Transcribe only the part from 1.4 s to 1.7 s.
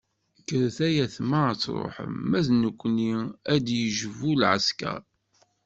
ad